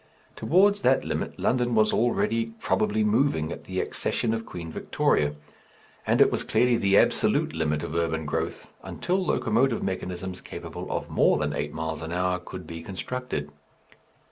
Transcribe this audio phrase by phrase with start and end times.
[0.35, 5.35] Towards that limit London was already probably moving at the accession of Queen Victoria,
[6.07, 11.11] and it was clearly the absolute limit of urban growth until locomotive mechanisms capable of
[11.11, 13.51] more than eight miles an hour could be constructed.